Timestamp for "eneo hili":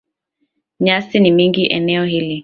1.65-2.39